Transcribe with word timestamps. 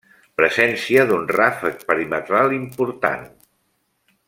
Presència 0.39 1.03
d'un 1.11 1.27
ràfec 1.33 1.85
perimetral 1.91 2.57
important. 2.59 3.31